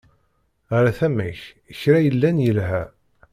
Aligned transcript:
Ɣer 0.71 0.85
tama-k 0.99 1.41
kra 1.79 1.99
yellan 2.01 2.37
yelha. 2.45 2.83